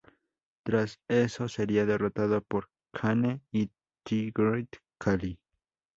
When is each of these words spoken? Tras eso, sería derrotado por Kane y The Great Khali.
Tras 0.63 0.99
eso, 1.07 1.47
sería 1.47 1.85
derrotado 1.85 2.41
por 2.41 2.71
Kane 2.91 3.43
y 3.51 3.69
The 4.03 4.31
Great 4.33 4.69
Khali. 4.97 5.39